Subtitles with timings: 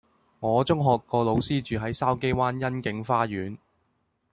[0.39, 3.59] 我中學個老師住喺筲箕灣欣景花園